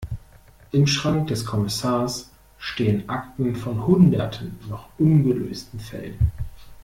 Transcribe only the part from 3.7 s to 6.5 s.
hunderten noch ungelösten Fällen.